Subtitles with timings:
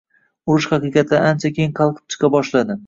[0.53, 2.79] Urush haqiqatlari ancha keyin qalqib chiqa boshladi